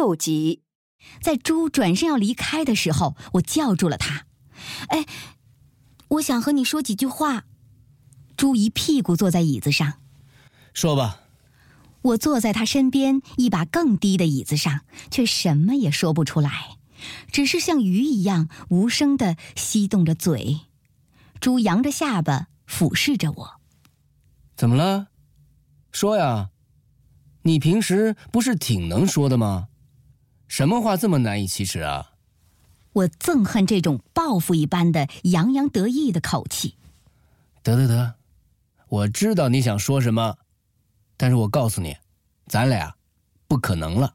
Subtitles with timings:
[0.00, 0.62] 六集，
[1.20, 4.24] 在猪转身要离开的时候，我叫住了他
[4.88, 5.04] ：“哎，
[6.08, 7.44] 我想和你说几句话。”
[8.34, 10.00] 猪一屁股坐在椅子上，
[10.72, 11.20] 说吧。
[12.00, 16.78] 我坐在他身边一把更低的椅子上，却什么也说不出来，
[17.30, 20.60] 只是像鱼一样无声的吸动着嘴。
[21.40, 23.60] 猪扬着下巴俯视着我
[24.56, 25.08] ：“怎么了？
[25.92, 26.48] 说呀。”
[27.44, 29.68] 你平时不是挺能说的吗？
[30.50, 32.10] 什么话这么难以启齿啊？
[32.92, 36.74] 我憎恨这种报复一般的洋洋得意的口气。
[37.62, 38.14] 得得得，
[38.88, 40.38] 我知道你想说什么，
[41.16, 41.96] 但是我告诉你，
[42.48, 42.96] 咱俩
[43.46, 44.14] 不可能了。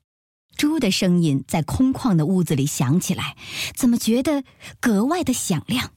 [0.58, 3.38] 猪的声音在空旷的屋子里响起来，
[3.74, 4.44] 怎么觉得
[4.82, 5.94] 格外的响亮？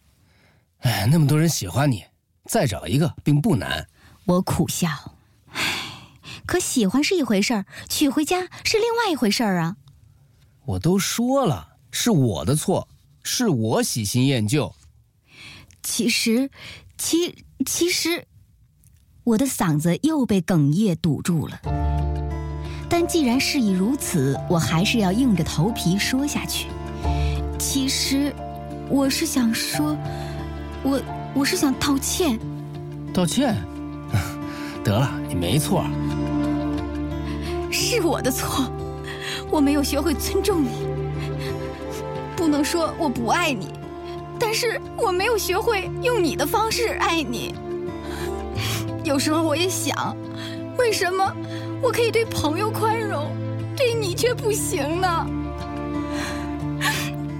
[0.78, 2.04] 哎，那么多人喜欢你，
[2.44, 3.88] 再找一个并不难。
[4.24, 5.16] 我苦笑。
[5.48, 5.62] 唉
[6.46, 9.76] 可喜欢是一回事儿，娶回家是另外一回事儿啊！
[10.68, 12.86] 我都说了，是我的错，
[13.22, 14.74] 是我喜新厌旧。
[15.82, 16.50] 其实，
[16.98, 17.34] 其
[17.64, 18.26] 其实，
[19.24, 21.58] 我的嗓子又被哽咽堵住了。
[22.86, 26.68] 但既然事已如此，我还是要硬着头皮说下去。
[27.58, 28.34] 其实，
[28.90, 29.96] 我是想说，
[30.82, 31.00] 我
[31.32, 32.38] 我是想道歉。
[33.14, 33.56] 道歉？
[34.84, 35.86] 得了，你没错。
[37.70, 38.70] 是我的错，
[39.50, 40.86] 我没有学会尊重你。
[42.36, 43.68] 不能说我不爱你，
[44.38, 47.54] 但是我没有学会用你的方式爱你。
[49.04, 50.16] 有时候我也想，
[50.76, 51.32] 为什么
[51.82, 53.26] 我可以对朋友宽容，
[53.76, 55.26] 对你却不行呢？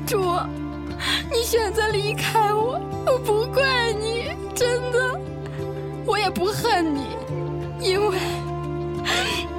[0.06, 0.34] 主，
[1.30, 5.20] 你选择离开我，我不怪你，真的，
[6.06, 7.06] 我也不恨你，
[7.80, 8.16] 因为。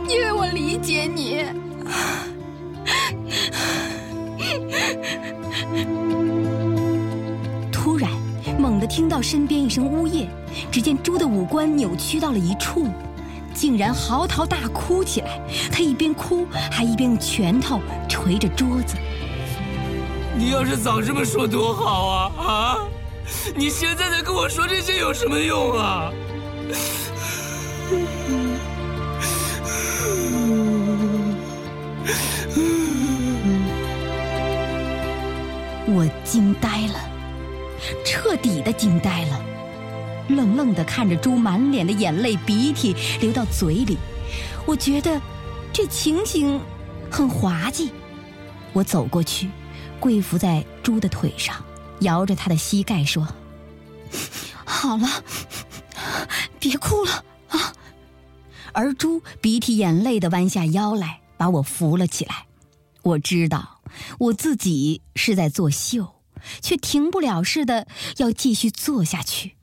[0.08, 1.46] 因为我理解你。
[8.90, 10.28] 听到身边一声呜咽，
[10.72, 12.88] 只见猪的五官扭曲到了一处，
[13.54, 15.40] 竟然嚎啕大哭起来。
[15.72, 17.80] 他一边哭，还一边用拳头
[18.10, 18.96] 捶着桌子。
[20.36, 22.32] 你要是早这么说多好啊！
[22.38, 22.78] 啊，
[23.56, 26.12] 你现在再跟我说这些有什么用啊？
[35.92, 36.79] 我惊呆
[38.72, 39.42] 的惊呆了，
[40.28, 43.98] 愣愣的看着猪满脸的眼泪鼻涕流到嘴里，
[44.68, 45.20] 我觉得
[45.74, 46.62] 这情形
[47.10, 47.90] 很滑稽。
[48.74, 49.50] 我走过去，
[50.00, 51.56] 跪伏在猪的腿上，
[52.02, 53.28] 摇着他的膝盖说
[54.64, 55.08] ：“好了，
[56.60, 57.74] 别哭了啊。”
[58.72, 62.46] 而猪鼻涕眼泪的弯下腰来，把我扶了起来。
[63.02, 63.80] 我知道。
[64.20, 66.19] 我自己是在作秀，
[66.62, 69.58] 却停不了似的要继续做下去。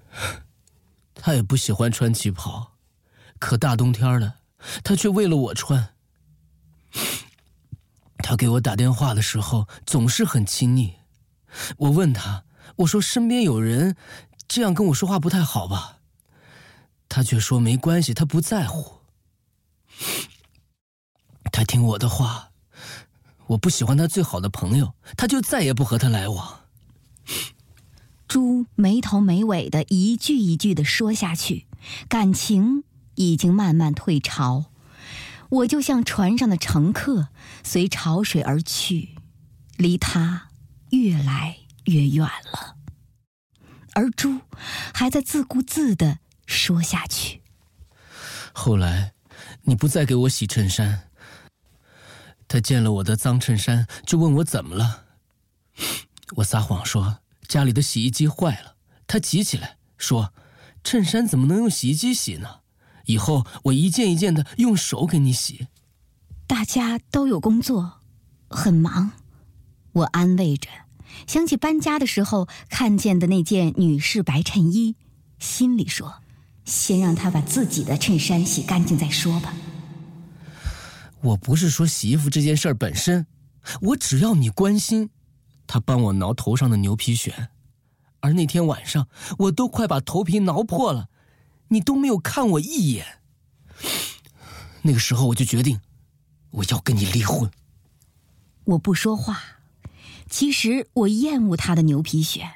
[1.14, 2.78] 他也不喜欢穿旗袍，
[3.38, 4.34] 可大冬天的，
[4.82, 5.94] 他却为了我穿。
[8.18, 10.94] 他给我打电话的时候总是很亲昵。
[11.78, 12.44] 我问他，
[12.76, 13.96] 我说身边有人
[14.48, 15.98] 这样跟我说话不太好吧？
[17.08, 19.00] 他却说没关系，他不在乎。
[21.52, 22.49] 他听我的话。
[23.50, 26.60] 我不喜欢他最好的朋友，他就再也不和他来往。
[28.28, 31.66] 猪没头没尾的一句一句的说下去，
[32.08, 32.84] 感情
[33.16, 34.66] 已经慢慢退潮，
[35.48, 37.28] 我就像船上的乘客，
[37.64, 39.16] 随潮水而去，
[39.76, 40.50] 离他
[40.90, 42.76] 越来越远了。
[43.94, 44.38] 而猪
[44.94, 47.42] 还在自顾自的说下去。
[48.52, 49.12] 后来，
[49.62, 51.09] 你不再给我洗衬衫。
[52.50, 55.04] 他见了我的脏衬衫，就问我怎么了。
[56.38, 58.74] 我撒谎说家里的洗衣机坏了。
[59.06, 60.34] 他急起来说
[60.82, 62.56] ：“衬衫怎么能用洗衣机洗呢？
[63.06, 65.68] 以后我一件一件的用手给你洗。”
[66.48, 68.00] 大家都有工作，
[68.48, 69.12] 很忙。
[69.92, 70.68] 我安慰着，
[71.28, 74.96] 想起搬家的时候看见的那件女士白衬衣，
[75.38, 76.20] 心里说
[76.66, 79.54] ：“先让他把自己的衬衫洗干净再说吧。”
[81.22, 83.26] 我不是说洗衣服这件事儿本身，
[83.82, 85.10] 我只要你关心。
[85.66, 87.48] 他帮我挠头上的牛皮癣，
[88.20, 89.06] 而那天晚上
[89.38, 91.08] 我都快把头皮挠破了，
[91.68, 93.20] 你都没有看我一眼。
[94.82, 95.80] 那个时候我就决定，
[96.50, 97.50] 我要跟你离婚。
[98.64, 99.40] 我不说话，
[100.28, 102.50] 其实我厌恶他的牛皮癣，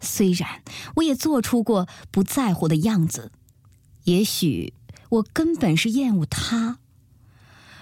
[0.00, 0.62] 虽然
[0.96, 3.30] 我也做出过不在乎的样子，
[4.04, 4.74] 也许
[5.10, 6.78] 我根本是厌恶他。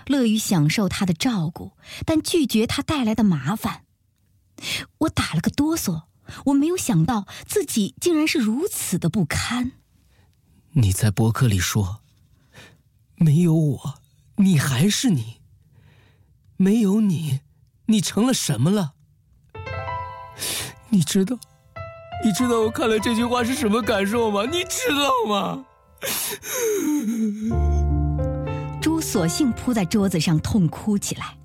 [0.06, 1.72] 乐于享受他的照顾，
[2.04, 3.84] 但拒绝他带来的麻烦。
[4.98, 6.04] 我打了个哆嗦，
[6.46, 9.72] 我没有想到自己竟然是如此的不堪。
[10.72, 12.00] 你在博客里说
[13.16, 13.94] ：“没有我，
[14.36, 15.40] 你还是你；
[16.56, 17.40] 没有你，
[17.86, 18.94] 你成了什么了？”
[20.90, 21.38] 你知道，
[22.24, 24.44] 你知道我看了这句话是什么感受吗？
[24.44, 25.64] 你知道吗？
[28.84, 31.38] 猪索性扑在桌子上痛哭起来，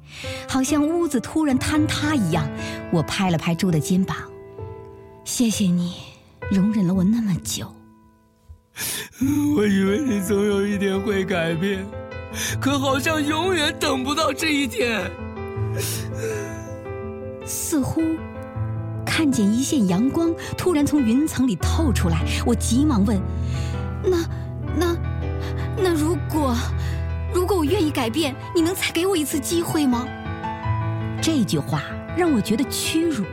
[0.50, 2.46] 好像屋子突然坍塌一样。
[2.92, 4.18] 我拍了拍猪的肩膀
[5.24, 5.94] ：“谢谢你，
[6.52, 7.74] 容忍了我那么久。
[9.56, 11.88] 我以为你总有一天会改变，
[12.60, 15.10] 可好像永远等不到这一天。
[17.46, 18.02] 似乎
[19.06, 23.18] 看见一线阳光突然从云层里透出来，我急忙问：
[24.04, 24.18] 那、
[24.76, 24.98] 那、
[25.78, 26.54] 那如果……”
[27.34, 30.08] 如果我愿意改变，你能再给我一次机会吗？
[31.22, 31.84] 这句话
[32.18, 33.24] 让我觉得屈辱。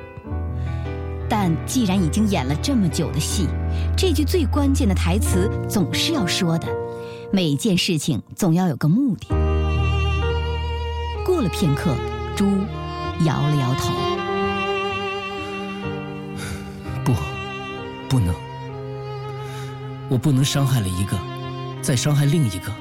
[1.29, 3.49] 但既然已经演了这么久的戏，
[3.97, 6.69] 这句最关键的台词总是要说的。
[7.33, 9.27] 每件事情总要有个目的。
[11.25, 11.97] 过了片刻，
[12.37, 12.47] 猪
[13.25, 13.93] 摇了摇头
[17.05, 17.13] ：“不，
[18.09, 18.33] 不能，
[20.09, 21.19] 我不能伤害了一个，
[21.83, 22.73] 再伤害另一个。”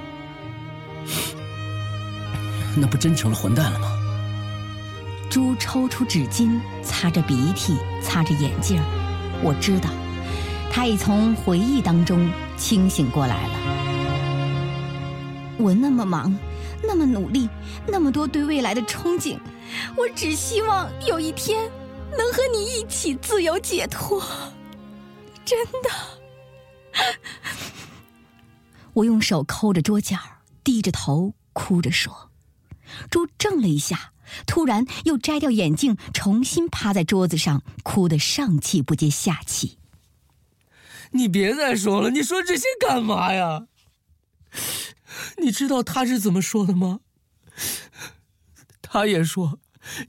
[2.75, 3.92] 那不真成了混蛋了吗？
[5.30, 8.81] 猪抽出纸巾，擦着鼻涕，擦着眼镜
[9.42, 9.89] 我知道，
[10.72, 13.54] 他已从回忆当中清醒过来了。
[15.57, 16.38] 我那么忙，
[16.83, 17.50] 那么努力，
[17.88, 19.38] 那么多对未来的憧憬，
[19.98, 21.69] 我只希望有一天
[22.18, 24.24] 能和你一起自由解脱。
[25.44, 25.89] 真的，
[28.94, 30.18] 我用手抠着桌角，
[30.63, 32.30] 低着头，哭着说。
[33.10, 34.14] 猪怔了一下，
[34.46, 39.78] 突然又摘掉眼镜，重新趴在桌子上，哭得上气不接下气。
[41.12, 43.68] 你别再说了，你说这些干嘛呀？
[45.38, 47.00] 你知道他是怎么说的吗？
[48.82, 49.60] 他也说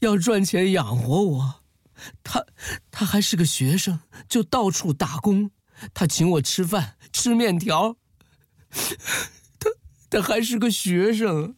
[0.00, 1.62] 要赚钱养活我，
[2.24, 2.44] 他
[2.90, 5.50] 他还是个学生，就到处打工。
[5.92, 7.96] 他请我吃饭，吃面条。
[9.58, 9.70] 他
[10.08, 11.54] 他还是个学生。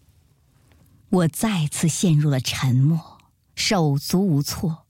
[1.11, 3.19] 我再次陷入了沉默，
[3.55, 4.87] 手足无措。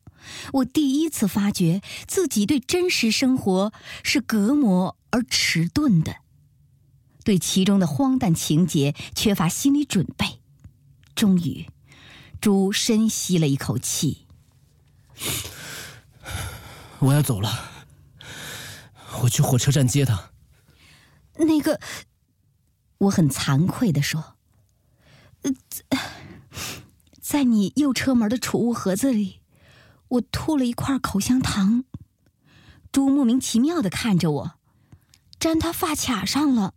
[0.54, 3.72] 我第一次发觉自己对真实生活
[4.02, 6.16] 是隔膜而迟钝的，
[7.24, 10.40] 对其中的荒诞情节缺乏心理准备。
[11.14, 11.68] 终于，
[12.40, 14.26] 猪深吸了一口气
[16.98, 17.84] ：“我要走了，
[19.22, 20.30] 我去火车站接他。”
[21.38, 21.80] 那个，
[22.98, 24.37] 我很惭愧的说。
[25.42, 25.52] 在
[27.20, 29.40] 在你右车门的储物盒子里，
[30.08, 31.84] 我吐了一块口香糖。
[32.90, 34.52] 猪莫名其妙的看着我，
[35.40, 36.74] 粘他发卡上了。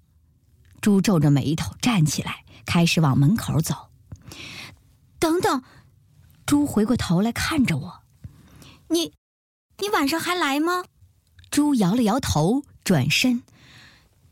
[0.81, 3.90] 猪皱着眉头站起来，开始往门口走。
[5.19, 5.63] 等等，
[6.46, 8.02] 猪回过头来看着我，
[8.90, 9.13] 你，
[9.78, 10.84] 你晚上还来吗？
[11.50, 13.44] 猪摇了摇头，转身，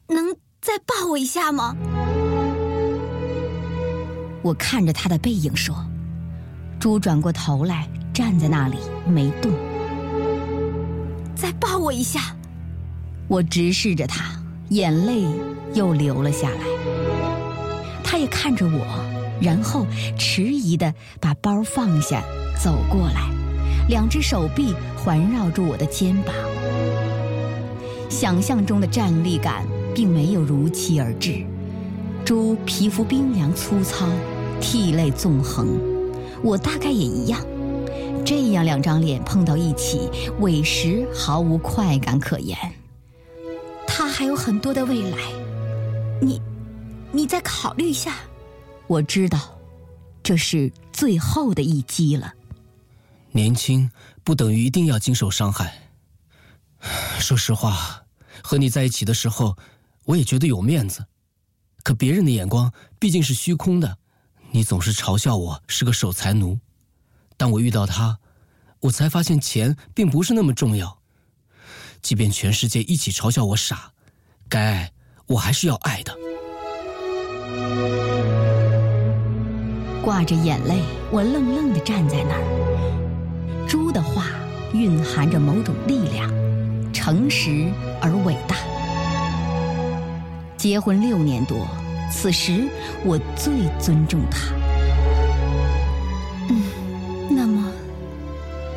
[0.07, 1.75] 能再抱我一下吗？
[4.41, 5.75] 我看着他的背影说
[6.79, 9.51] ：“猪转过头来，站在那里没动。
[11.35, 12.35] 再抱我一下。”
[13.27, 14.31] 我直视着他，
[14.69, 15.23] 眼泪
[15.73, 16.57] 又流了下来。
[18.03, 19.05] 他也看着我，
[19.39, 19.85] 然后
[20.17, 22.23] 迟疑的把包放下，
[22.59, 23.29] 走过来，
[23.87, 26.33] 两只手臂环绕住我的肩膀。
[28.09, 31.45] 想象中的站立感并没有如期而至。
[32.29, 34.07] 猪皮肤冰凉粗糙，
[34.61, 35.79] 涕泪纵横，
[36.43, 37.43] 我大概也一样。
[38.23, 40.07] 这样两张脸碰到一起，
[40.39, 42.55] 委实毫无快感可言。
[43.87, 45.17] 他还有很多的未来，
[46.21, 46.39] 你，
[47.11, 48.17] 你再考虑一下。
[48.85, 49.59] 我知道，
[50.21, 52.31] 这是最后的一击了。
[53.31, 53.89] 年轻
[54.23, 55.73] 不等于一定要经受伤害。
[57.17, 58.03] 说实话，
[58.43, 59.57] 和你在一起的时候，
[60.05, 61.03] 我也觉得有面子。
[61.83, 63.97] 可别人的眼光毕竟是虚空的，
[64.51, 66.59] 你总是嘲笑我是个守财奴。
[67.37, 68.19] 当我遇到他，
[68.81, 70.99] 我才发现钱并不是那么重要。
[72.01, 73.91] 即便全世界一起嘲笑我傻，
[74.47, 74.91] 该爱
[75.27, 76.15] 我还是要爱的。
[80.03, 80.81] 挂着眼泪，
[81.11, 83.65] 我愣愣地站在那儿。
[83.67, 84.25] 猪的话
[84.73, 86.31] 蕴含着某种力量，
[86.93, 87.71] 诚实
[88.01, 88.55] 而伟大。
[90.59, 91.65] 结婚六年多
[92.11, 92.67] 此时
[93.05, 94.53] 我最尊重他
[96.49, 96.61] 嗯
[97.31, 97.71] 那么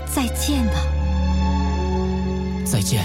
[0.07, 0.75] 再见吧。
[2.65, 3.05] 再见。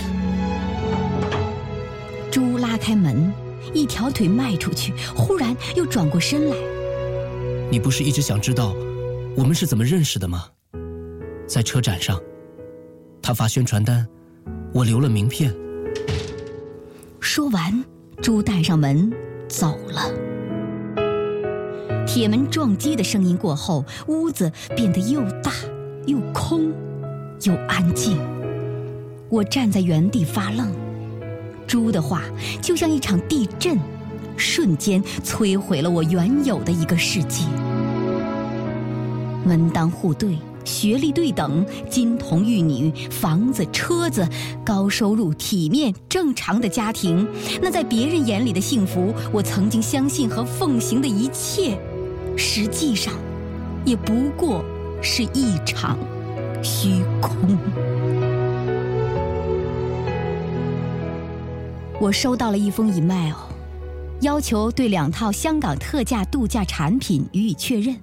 [2.30, 3.34] 朱拉开门
[3.74, 6.56] 一条腿迈出去忽然又转过身来。
[7.72, 8.76] 你不是一直想知道
[9.36, 10.46] 我们是怎么认识的吗？
[11.48, 12.22] 在车展上
[13.24, 14.08] 他发宣传单
[14.72, 15.52] 我留了名片。
[17.20, 17.84] 说完
[18.22, 19.12] 猪带上门
[19.48, 20.12] 走了。
[22.06, 25.52] 铁门撞击的声音过后，屋子变得又大
[26.08, 26.72] 又空
[27.44, 28.18] 又安静。
[29.30, 30.68] 我站在原地发愣。
[31.68, 32.24] 猪的话
[32.62, 33.78] 就像一场地震，
[34.36, 37.44] 瞬间摧毁了我原有的一个世界。
[39.46, 44.28] 门当户对，学历对等，金童玉女，房子、车子，
[44.66, 47.26] 高收入、体面、正常的家庭，
[47.62, 51.80] 那在别人眼里的幸福，我曾经相信和奉行的一切，
[52.36, 53.14] 实际上，
[53.86, 54.64] 也不过
[55.02, 55.98] 是一场
[56.62, 57.58] 虚空。
[62.00, 63.34] 我收到了一封 email，
[64.22, 67.96] 要求对两套香港特价度假产品予以确认。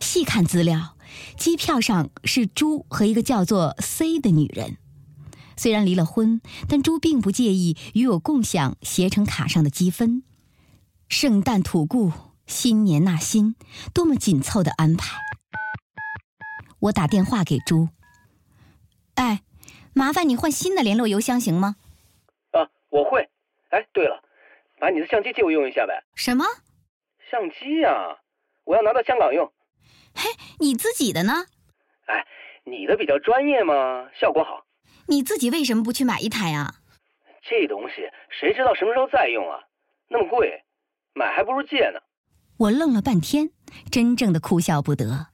[0.00, 0.80] 细看资料，
[1.36, 4.78] 机票上是朱和一个叫做 C 的女人。
[5.56, 10.22] 虽然离了婚，但朱并不介意与我共享携程卡上的积分。
[11.08, 12.12] 圣诞吐故，
[12.46, 13.56] 新年纳新，
[13.92, 15.16] 多么紧凑的安排！
[16.80, 17.88] 我打电话给朱，
[19.16, 19.42] 哎，
[19.94, 21.74] 麻烦你换新的联络邮箱行吗？
[22.52, 23.28] 啊我会，
[23.70, 24.22] 哎，对了，
[24.78, 26.04] 把你的相机借我用一下呗。
[26.14, 26.44] 什么？
[27.30, 28.16] 相机呀，
[28.62, 29.50] 我要拿到香港用。
[30.18, 31.46] 嘿，你自己的呢？
[32.06, 32.26] 哎，
[32.64, 34.66] 你的比较专业嘛，效果好。
[35.06, 36.74] 你自己为什么不去买一台啊？
[37.48, 39.60] 这东西谁知道什么时候再用啊？
[40.08, 40.64] 那么贵，
[41.14, 42.00] 买还不如借呢。
[42.58, 43.50] 我愣了半天，
[43.92, 45.28] 真正的哭笑不得。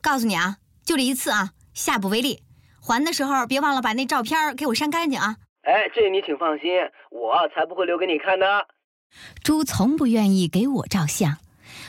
[0.00, 2.42] 告诉你啊，就这一次啊，下不为例。
[2.80, 5.36] 还的时候别忘了把那照片给我删干净啊。
[5.62, 6.70] 哎，这你请放心，
[7.10, 8.66] 我才不会留给你看的。
[9.42, 11.38] 猪从不愿意给我照相，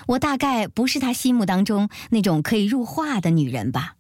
[0.08, 3.96] 我大概不是他心目当中那种可以入画的女人吧。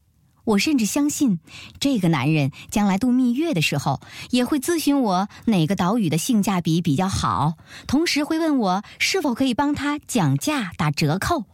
[0.45, 1.39] 我甚至相信，
[1.79, 7.55] 这个男人将来度蜜月的时候，也会咨询我哪个岛屿的性价比比较好，
[7.87, 11.45] 同时会问我是否可以帮他讲价打折扣。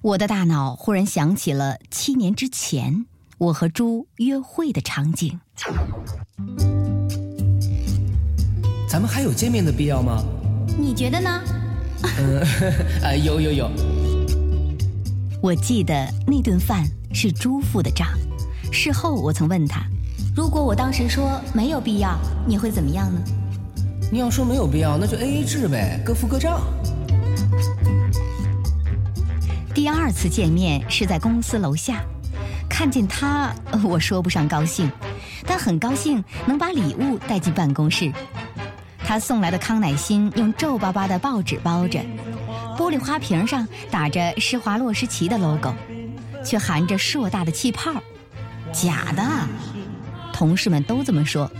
[0.00, 3.06] 我的大脑忽然想起了七年之前
[3.38, 5.38] 我和猪约会的场景。
[8.88, 10.20] 咱们还有见面的必要吗？
[10.76, 11.61] 你觉得呢？
[12.18, 12.40] 嗯，
[13.02, 13.70] 啊，有有有。
[15.40, 18.06] 我记得那顿饭是朱付的账。
[18.70, 19.84] 事后我曾问他，
[20.34, 23.20] 如果我当时说没有必要，你会怎么样呢？
[24.10, 26.60] 你要说没有必要，那就 A A 制呗，各付各账。
[29.74, 32.04] 第二次见面是在公司楼下，
[32.68, 34.90] 看见他， 我说不上高兴，
[35.46, 38.12] 但很高兴能把礼物带进办公室。
[39.04, 42.00] 他送来的康乃馨用皱巴巴的报纸包着，
[42.78, 45.72] 玻璃花瓶上打着施华洛世奇的 logo，
[46.44, 47.92] 却含着硕大的气泡，
[48.72, 49.22] 假的。
[50.32, 51.50] 同事们都这么说。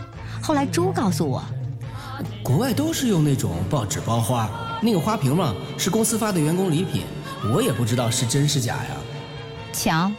[0.40, 1.42] 后来猪告诉我，
[2.42, 4.48] 国外都是用那种报纸包花，
[4.80, 7.02] 那个花瓶嘛是公司发的员工礼品，
[7.52, 8.96] 我也不知道是真是假呀。
[9.72, 10.10] 瞧，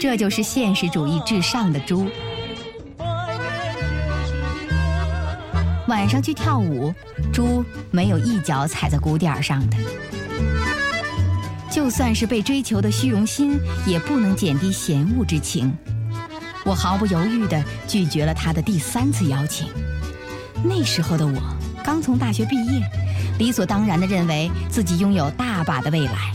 [0.00, 2.06] 这就是现实主义至上的朱。
[5.88, 6.94] 晚上去跳舞，
[7.32, 9.76] 猪没有一脚踩在鼓点上的。
[11.70, 15.72] 就算是被追求的虚荣心，也不能减低嫌恶之情。
[16.64, 19.66] 我毫不犹豫地拒绝了他的第三次邀请。
[20.62, 21.40] 那时候的我
[21.82, 22.80] 刚从大学毕业，
[23.38, 26.32] 理所当然地认为自己拥有大把的未来。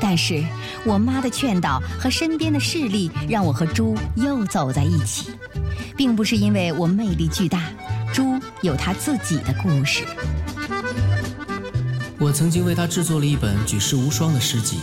[0.00, 0.44] 但是
[0.84, 5.30] 我妈的劝导和身边的势力，让我和猪又走在一起，
[5.96, 7.62] 并不是因为我魅力巨大。
[8.12, 10.04] 猪有他自己的故事。
[12.18, 14.78] 我曾经为他制作了一本举世无双的诗集，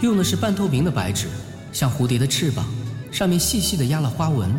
[0.00, 1.28] 用的是半透明的白纸，
[1.72, 2.64] 像蝴蝶的翅膀，
[3.10, 4.50] 上面细细的压了花纹，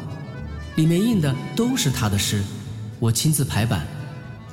[0.75, 2.43] 里面印的都是他的诗。
[2.99, 3.85] 我亲自排版，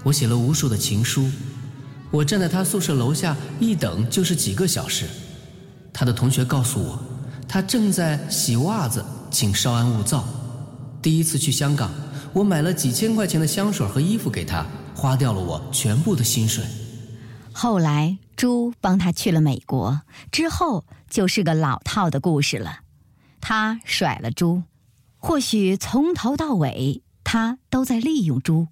[0.02, 1.30] 我写了无数的情书。
[2.10, 5.06] 我站在他宿舍楼下一等就是几个小时。
[5.92, 6.98] 他的同学告诉我，
[7.46, 10.26] 他正在洗袜子，请稍安勿躁。
[11.02, 11.90] 第一次去香港。
[12.32, 16.64] 我买了几千块钱的香水和衣服给他，花掉了我全部的薪水。
[17.52, 22.78] 后来猪帮他去了美国，之后就是个老套的故事了。
[23.40, 24.62] 他甩了猪，
[25.18, 28.68] 或许从头到尾他都在利用猪。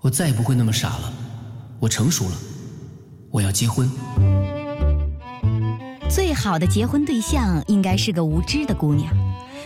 [0.00, 1.12] 我再也不会那么傻了，
[1.78, 2.36] 我成熟了，
[3.30, 3.88] 我要结婚。
[6.10, 9.14] 最好的结婚对象应该是个无知的姑娘，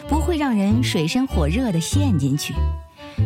[0.07, 2.55] 不会让人水深火热的陷进去。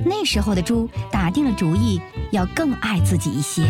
[0.04, 3.62] 那时候的猪打定了主意，要更爱自己一些。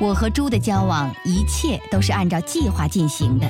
[0.00, 3.46] 我和猪的交往，一切都是按照计划进行的。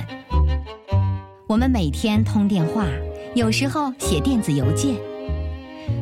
[1.46, 2.86] 我们每天通电话，
[3.34, 4.94] 有时候写电子邮件，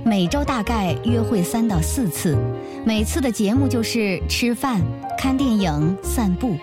[0.05, 2.37] 每周大概约会三到四次，
[2.85, 4.81] 每次的节目就是吃饭、
[5.19, 6.57] 看电影、散步。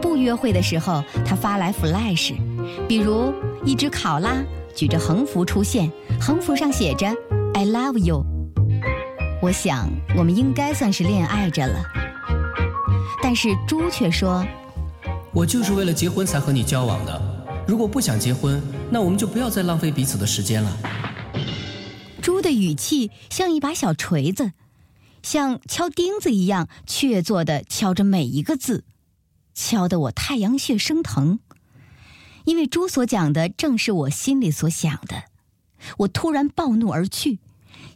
[0.00, 2.34] 不约会的时候，他发来 flash，
[2.86, 3.32] 比如
[3.64, 4.36] 一只考拉
[4.74, 7.06] 举着横幅出现，横幅上写着
[7.56, 8.22] “I love you”。
[9.40, 11.82] 我想，我们应该算是恋爱着了。
[13.22, 14.46] 但是猪却说
[15.32, 17.64] ：“我就是为了结婚才和你交往的。
[17.66, 20.76] 如果不想结婚，那我们就不要再浪费彼此的时间了。”
[22.20, 24.52] 猪的语气像一把小锤子，
[25.22, 28.84] 像敲钉子一样确凿地敲着每一个字，
[29.54, 31.38] 敲得我太阳穴生疼。
[32.44, 35.22] 因为猪所讲的正是我心里所想的，
[36.00, 37.38] 我突然暴怒而去。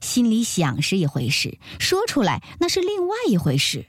[0.00, 3.86] 心里想是一回事，说出来那是另外一回事。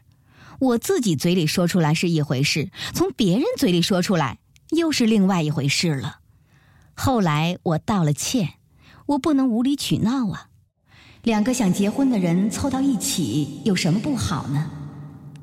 [0.60, 4.39] 我自己嘴里说出来是一回事，从别人嘴里说出来
[4.70, 6.20] 又是另外一回事了。
[6.94, 8.56] 后来我道了歉，
[9.08, 10.50] 我不能无理取闹啊。
[11.24, 14.70] 两个想结婚的人凑到一起有什么不好呢？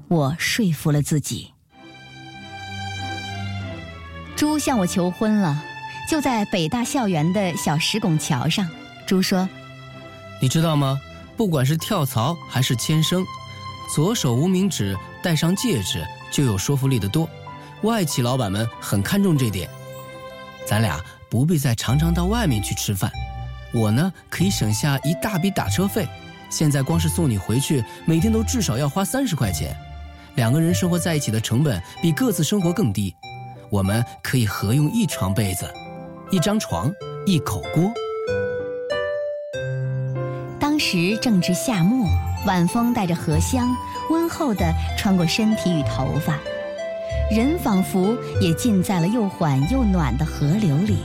[0.09, 1.53] 我说服了自己。
[4.37, 5.65] 猪向我求婚了，
[6.09, 8.69] 就在北大校园的小石拱桥上。
[9.05, 9.49] 猪说
[10.41, 10.99] ：“你知道吗？
[11.37, 13.25] 不管是跳槽还是签生。”
[13.95, 17.27] 左手无名指戴上戒指就有说服力的多，
[17.83, 19.67] 外企老板们很看重这点。
[20.67, 23.11] 咱俩不必再常常到外面去吃饭，
[23.73, 26.07] 我呢可以省下一大笔打车费。
[26.51, 29.75] 现在光是送你回去，每天都至少要花三十块钱。
[30.35, 33.15] 两个人生活在一起的成本比各自生活更低，
[33.71, 35.67] 我们可以合用一床被子、
[36.31, 36.93] 一张床、
[37.25, 37.91] 一口锅。
[40.91, 42.09] 时正值夏末。
[42.47, 43.77] 晚风带着荷香，
[44.09, 46.39] 温厚地穿过身体与头发，
[47.31, 50.97] 人仿佛也浸在了又缓又暖的河流里。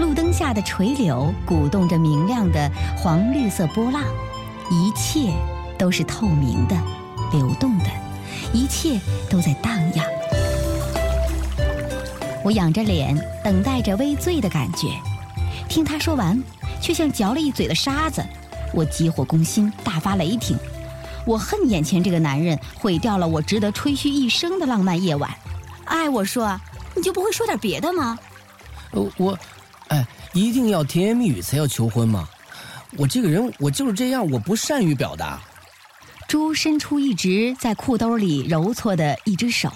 [0.00, 4.02] 路灯下的垂柳鼓动着明亮的黄绿色波浪，
[4.68, 5.32] 一切
[5.78, 6.74] 都是透明的、
[7.30, 7.84] 流动的，
[8.52, 8.98] 一切
[9.30, 10.04] 都在荡漾。
[12.42, 14.88] 我仰着脸，等待着微醉的感觉。
[15.68, 16.42] 听他说完，
[16.80, 18.24] 却像嚼了一嘴的沙子。
[18.72, 20.56] 我急火攻心，大发雷霆。
[21.24, 25.30] 我恨眼前这个男人，毁掉了我值得吹嘘一生的浪漫夜晚。
[25.84, 26.58] 哎，我说，
[26.94, 28.18] 你就不会说点别的吗？
[28.92, 29.38] 呃，我，
[29.88, 32.28] 哎，一定要甜言蜜语才要求婚吗？
[32.96, 35.38] 我这个人，我就是这样，我不善于表达。
[36.26, 39.72] 猪伸出一直在裤兜里揉搓的一只手，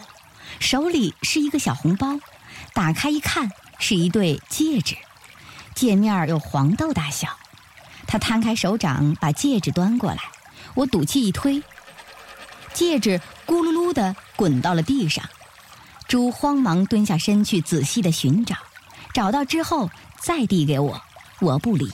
[0.58, 2.18] 手里是一个小红包，
[2.72, 4.96] 打开一看，是一对戒指，
[5.74, 7.28] 戒面有黄豆大小。
[8.06, 10.18] 他摊开手掌，把戒指端过来，
[10.74, 11.62] 我赌气一推，
[12.72, 15.24] 戒指咕噜噜的滚到了地上。
[16.08, 18.56] 猪慌忙蹲下身去仔细的寻找，
[19.14, 21.02] 找到之后再递给我，
[21.40, 21.90] 我不理。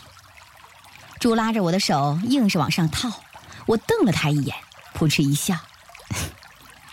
[1.21, 3.11] 猪拉着我的手，硬是往上套。
[3.67, 4.57] 我瞪了他一眼，
[4.95, 5.57] 扑哧一笑：“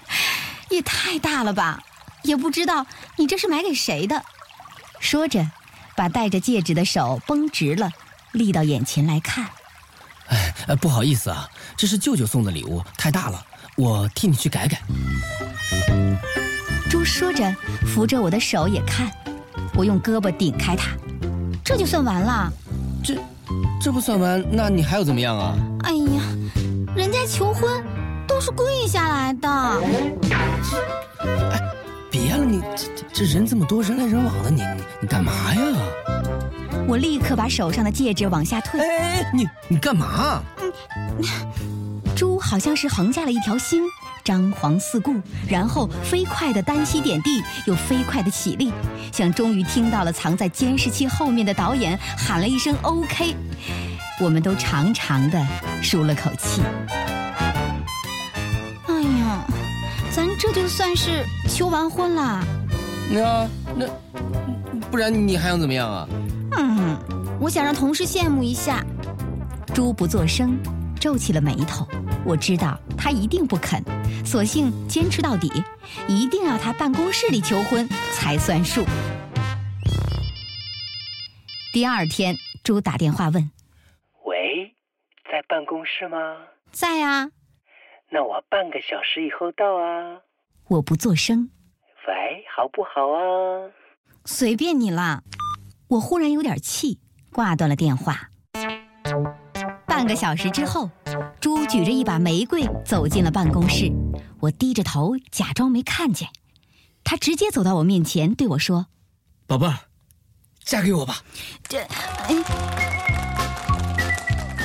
[0.70, 1.84] 也太大了吧！
[2.24, 2.86] 也不知道
[3.18, 4.24] 你这是买给谁的。”
[5.00, 5.50] 说着，
[5.96, 7.92] 把戴着戒指的手绷直了。
[8.36, 9.48] 立到眼前来看，
[10.28, 13.44] 哎，不好意思啊，这是舅舅送的礼物，太大了，
[13.76, 14.82] 我替你去改改。
[16.90, 17.56] 猪说着，
[17.88, 19.12] 扶着我的手也看，
[19.74, 20.92] 我用胳膊顶开他，
[21.64, 22.52] 这就算完了？
[23.04, 23.18] 这，
[23.82, 25.56] 这不算完，那你还要怎么样啊？
[25.84, 26.22] 哎呀，
[26.96, 27.84] 人家求婚
[28.28, 29.50] 都是跪下来的。
[29.50, 29.80] 哎，
[32.12, 35.62] 别了，你这这这人这么多人来人往的，你你你干嘛呀？
[36.88, 38.80] 我立刻把手上的戒指往下退。
[38.80, 40.42] 哎，你你干嘛？
[40.60, 43.82] 嗯，猪好像是横下了一条心，
[44.24, 45.16] 张皇四顾，
[45.50, 48.72] 然后飞快的单膝点地，又飞快的起立，
[49.12, 53.36] 像终于听到了藏在监视器后面的导演喊了一声 “OK”，
[54.22, 55.44] 我们都长长的
[55.82, 56.62] 舒了口气。
[58.88, 59.44] 哎呀，
[60.12, 62.44] 咱这就算是求完婚啦。
[63.10, 63.88] 那那，
[64.92, 66.08] 不然你还想怎么样啊？
[66.58, 66.98] 嗯，
[67.40, 68.84] 我想让同事羡慕一下。
[69.74, 70.58] 猪不作声，
[71.00, 71.88] 皱起了眉头。
[72.26, 73.84] 我知道他一定不肯，
[74.26, 75.52] 索性坚持到底，
[76.08, 78.84] 一定要他办公室里求婚才算数。
[81.74, 83.52] 第二天，猪打电话问
[84.24, 84.74] ：“喂，
[85.30, 86.38] 在办公室吗
[86.72, 87.30] ？”“在啊。
[88.10, 90.20] ”“那我半个小时以后到啊。”
[90.70, 91.50] 我不作声。
[92.08, 93.70] “喂，好不好啊
[94.24, 95.22] ？”“随便你了。”
[95.96, 97.00] 我忽然有点气，
[97.32, 98.30] 挂断了电话。
[99.88, 100.90] 半个小时之后，
[101.40, 103.90] 猪举着一把玫瑰走进了办公室。
[104.42, 106.28] 我低着头，假装没看见。
[107.06, 108.88] 他直接走到我面前，对我说
[109.48, 109.74] ：“宝贝儿，
[110.66, 111.20] 嫁给我吧。”
[111.64, 111.80] 这，
[112.28, 112.36] 哎，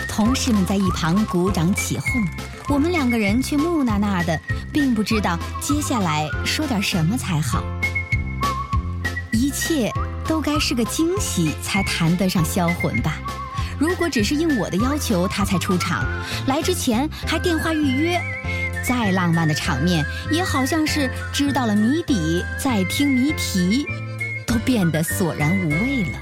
[0.09, 2.11] 同事们在一旁鼓掌起哄，
[2.75, 4.37] 我们两个人却木讷讷的，
[4.73, 7.63] 并不知道接下来说点什么才好。
[9.33, 10.00] 一切都
[10.53, 13.21] 该是个惊喜，才谈得上销魂吧。
[13.79, 16.05] 如果只是应我的要求，他才出场，
[16.49, 18.21] 来之前还电话预约，
[18.85, 23.87] 再浪漫的场面，也好像是知道了谜底再听谜题，
[24.45, 26.19] 都变得索然无味了。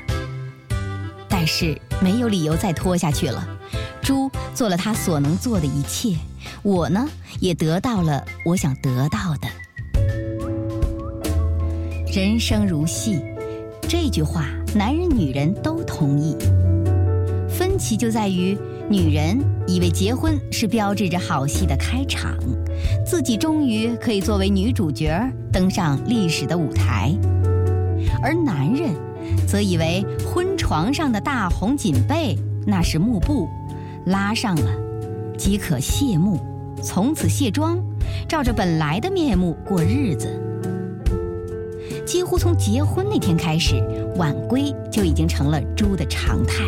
[1.26, 3.48] 但是没有理由再拖下去了。
[4.02, 6.18] 猪做了他所能做的一切，
[6.62, 7.08] 我呢
[7.40, 9.48] 也得到了我想得到的。
[12.12, 13.22] 人生如戏，
[13.88, 16.36] 这句话男人女人都同意。
[17.48, 18.54] 分歧就在于，
[18.90, 22.36] 女人以为结婚是标志着好戏的开场，
[23.06, 25.18] 自己终于可以作为女主角
[25.50, 27.16] 登上历史的舞台；
[28.22, 28.92] 而男人
[29.46, 33.48] 则以为婚床上的大红锦被那是幕布，
[34.04, 34.70] 拉上了
[35.38, 36.38] 即可谢幕，
[36.82, 37.78] 从此卸妆，
[38.28, 40.44] 照着本来的面目过日子。
[42.08, 43.74] 几乎从结婚那天开始，
[44.16, 46.64] 晚归就已经成了猪的常态。